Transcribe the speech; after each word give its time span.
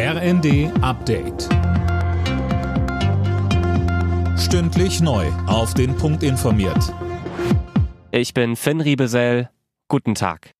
RND 0.00 0.70
Update. 0.80 1.48
Stündlich 4.38 5.00
neu. 5.00 5.26
Auf 5.48 5.74
den 5.74 5.96
Punkt 5.96 6.22
informiert. 6.22 6.94
Ich 8.12 8.32
bin 8.32 8.54
Finn 8.54 8.80
Riebesell. 8.80 9.50
Guten 9.88 10.14
Tag. 10.14 10.52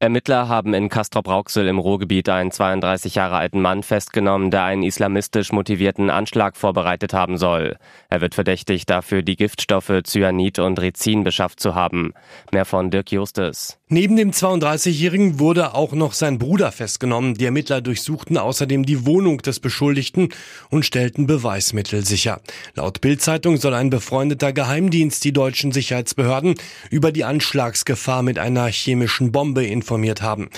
Ermittler 0.00 0.48
haben 0.48 0.74
in 0.74 0.88
Castrop-Rauxel 0.88 1.68
im 1.68 1.78
Ruhrgebiet 1.78 2.28
einen 2.28 2.50
32 2.50 3.14
Jahre 3.14 3.36
alten 3.36 3.62
Mann 3.62 3.84
festgenommen, 3.84 4.50
der 4.50 4.64
einen 4.64 4.82
islamistisch 4.82 5.52
motivierten 5.52 6.10
Anschlag 6.10 6.56
vorbereitet 6.56 7.14
haben 7.14 7.38
soll. 7.38 7.76
Er 8.10 8.20
wird 8.20 8.34
verdächtigt, 8.34 8.90
dafür 8.90 9.22
die 9.22 9.36
Giftstoffe 9.36 10.02
Cyanid 10.04 10.58
und 10.58 10.80
Rizin 10.80 11.22
beschafft 11.22 11.60
zu 11.60 11.76
haben. 11.76 12.12
Mehr 12.50 12.64
von 12.64 12.90
Dirk 12.90 13.12
Justus. 13.12 13.78
Neben 13.94 14.16
dem 14.16 14.32
32-Jährigen 14.32 15.38
wurde 15.38 15.72
auch 15.72 15.92
noch 15.92 16.14
sein 16.14 16.40
Bruder 16.40 16.72
festgenommen. 16.72 17.34
Die 17.34 17.44
Ermittler 17.44 17.80
durchsuchten 17.80 18.36
außerdem 18.36 18.84
die 18.84 19.06
Wohnung 19.06 19.38
des 19.38 19.60
Beschuldigten 19.60 20.30
und 20.68 20.84
stellten 20.84 21.28
Beweismittel 21.28 22.04
sicher. 22.04 22.40
Laut 22.74 23.00
Bild-Zeitung 23.00 23.56
soll 23.56 23.72
ein 23.72 23.90
befreundeter 23.90 24.52
Geheimdienst 24.52 25.22
die 25.22 25.32
deutschen 25.32 25.70
Sicherheitsbehörden 25.70 26.56
über 26.90 27.12
die 27.12 27.22
Anschlagsgefahr 27.22 28.24
mit 28.24 28.40
einer 28.40 28.66
chemischen 28.66 29.30
Bombe 29.30 29.64
informiert 29.64 30.22
haben. 30.22 30.50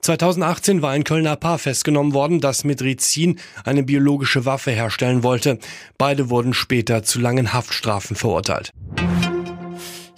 2018 0.00 0.80
war 0.80 0.92
ein 0.92 1.04
Kölner 1.04 1.36
Paar 1.36 1.58
festgenommen 1.58 2.14
worden, 2.14 2.40
das 2.40 2.64
mit 2.64 2.80
Rizin 2.80 3.38
eine 3.64 3.82
biologische 3.82 4.46
Waffe 4.46 4.70
herstellen 4.70 5.22
wollte. 5.22 5.58
Beide 5.98 6.30
wurden 6.30 6.54
später 6.54 7.02
zu 7.02 7.20
langen 7.20 7.52
Haftstrafen 7.52 8.16
verurteilt. 8.16 8.72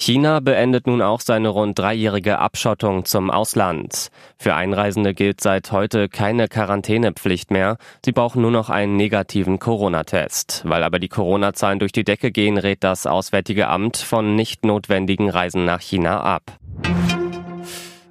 China 0.03 0.41
beendet 0.41 0.87
nun 0.87 1.03
auch 1.03 1.21
seine 1.21 1.51
rund 1.51 1.79
dreijährige 1.79 2.39
Abschottung 2.39 3.05
zum 3.05 3.31
Ausland. 3.31 4.09
Für 4.39 4.55
Einreisende 4.55 5.13
gilt 5.13 5.43
seit 5.43 5.73
heute 5.73 6.09
keine 6.09 6.49
Quarantänepflicht 6.49 7.51
mehr. 7.51 7.77
Sie 8.03 8.13
brauchen 8.13 8.41
nur 8.41 8.51
noch 8.51 8.71
einen 8.71 8.97
negativen 8.97 9.59
Corona-Test. 9.59 10.63
Weil 10.65 10.85
aber 10.85 11.01
die 11.01 11.09
Corona-Zahlen 11.09 11.81
durch 11.81 11.93
die 11.93 12.05
Decke 12.05 12.33
gehen, 12.33 12.57
rät 12.57 12.83
das 12.83 13.07
Auswärtige 13.07 13.69
Amt 13.69 13.99
von 13.99 14.37
nicht 14.37 14.65
notwendigen 14.65 15.29
Reisen 15.29 15.67
nach 15.67 15.83
China 15.83 16.23
ab. 16.23 16.45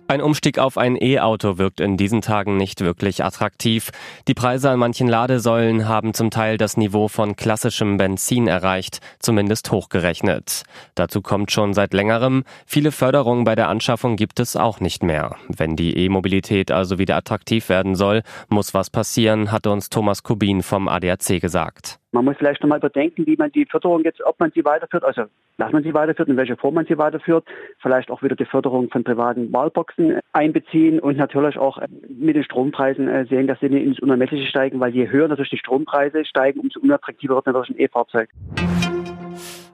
Ein 0.09 0.23
Umstieg 0.23 0.57
auf 0.57 0.79
ein 0.79 0.99
E-Auto 0.99 1.59
wirkt 1.59 1.79
in 1.79 1.95
diesen 1.95 2.21
Tagen 2.21 2.57
nicht 2.57 2.81
wirklich 2.81 3.23
attraktiv. 3.23 3.91
Die 4.27 4.33
Preise 4.33 4.71
an 4.71 4.79
manchen 4.79 5.07
Ladesäulen 5.07 5.88
haben 5.88 6.15
zum 6.15 6.31
Teil 6.31 6.57
das 6.57 6.77
Niveau 6.77 7.07
von 7.07 7.35
klassischem 7.35 7.97
Benzin 7.97 8.47
erreicht, 8.47 9.02
zumindest 9.19 9.69
hochgerechnet. 9.69 10.63
Dazu 10.95 11.21
kommt 11.21 11.52
schon 11.52 11.75
seit 11.75 11.93
längerem, 11.93 12.43
viele 12.65 12.91
Förderungen 12.91 13.43
bei 13.43 13.53
der 13.53 13.69
Anschaffung 13.69 14.15
gibt 14.15 14.39
es 14.39 14.55
auch 14.55 14.80
nicht 14.80 15.03
mehr. 15.03 15.35
Wenn 15.47 15.75
die 15.75 15.95
E-Mobilität 15.95 16.71
also 16.71 16.97
wieder 16.97 17.15
attraktiv 17.15 17.69
werden 17.69 17.93
soll, 17.93 18.23
muss 18.47 18.73
was 18.73 18.89
passieren, 18.89 19.52
hat 19.52 19.67
uns 19.67 19.91
Thomas 19.91 20.23
Kubin 20.23 20.63
vom 20.63 20.87
ADAC 20.87 21.39
gesagt. 21.39 21.98
Man 22.11 22.25
muss 22.25 22.38
vielleicht 22.38 22.61
nochmal 22.61 22.79
bedenken, 22.79 23.25
wie 23.27 23.35
man 23.35 23.52
die 23.52 23.65
Förderung 23.65 24.03
jetzt, 24.03 24.21
ob 24.25 24.39
man 24.39 24.52
sie 24.52 24.65
weiterführt, 24.65 25.03
also 25.03 25.25
dass 25.57 25.71
man 25.71 25.83
sie 25.83 25.93
weiterführt, 25.93 26.29
in 26.29 26.38
welcher 26.38 26.57
Form 26.57 26.73
man 26.73 26.85
sie 26.85 26.97
weiterführt. 26.97 27.45
Vielleicht 27.79 28.09
auch 28.09 28.23
wieder 28.23 28.35
die 28.35 28.45
Förderung 28.45 28.89
von 28.89 29.03
privaten 29.03 29.53
Wahlboxen 29.53 30.19
einbeziehen 30.33 30.99
und 30.99 31.17
natürlich 31.17 31.57
auch 31.57 31.80
mit 32.07 32.35
den 32.35 32.43
Strompreisen 32.43 33.07
äh, 33.07 33.25
sehen, 33.25 33.45
dass 33.47 33.59
sie 33.59 33.67
ins 33.67 33.99
Unermessliche 33.99 34.47
steigen, 34.47 34.80
weil 34.80 34.93
je 34.93 35.09
höher 35.09 35.27
natürlich 35.27 35.52
die 35.52 35.57
Strompreise 35.57 36.25
steigen, 36.25 36.61
umso 36.61 36.80
unattraktiver 36.80 37.35
wird 37.35 37.45
natürlich 37.45 37.69
ein 37.69 37.80
E-Fahrzeug. 37.80 38.30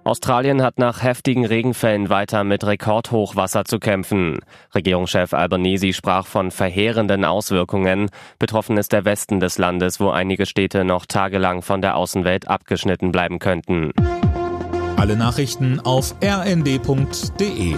Australien 0.06 0.62
hat 0.62 0.78
nach 0.78 1.02
heftigen 1.02 1.46
Regenfällen 1.46 2.10
weiter 2.10 2.44
mit 2.44 2.64
Rekordhochwasser 2.64 3.66
zu 3.66 3.80
kämpfen. 3.80 4.38
Regierungschef 4.76 5.34
Albanese 5.34 5.94
sprach 5.94 6.28
von 6.28 6.52
verheerenden 6.52 7.26
Auswirkungen. 7.26 8.12
Betroffen 8.38 8.78
ist 8.78 8.92
der 8.94 9.04
Westen 9.04 9.40
des 9.40 9.58
Landes, 9.58 10.00
wo 10.00 10.12
einige 10.12 10.46
Städte 10.46 10.86
noch 10.86 11.08
tagelang 11.08 11.64
von 11.64 11.82
der 11.82 11.98
Außenwelt 11.98 12.48
abgeschnitten 12.48 13.12
bleiben 13.12 13.40
könnten. 13.40 13.94
Alle 14.96 15.18
Nachrichten 15.18 15.80
auf 15.80 16.14
rnd.de 16.24 17.76